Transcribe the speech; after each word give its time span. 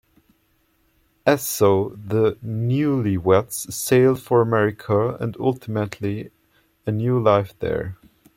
And 1.27 1.39
so 1.39 1.89
the 1.89 2.33
newlyweds 2.43 3.71
sailed 3.71 4.19
for 4.19 4.41
America 4.41 5.15
and 5.19 5.37
ultimately 5.39 6.31
a 6.87 6.91
new 6.91 7.21
life 7.21 7.53
there. 7.59 7.97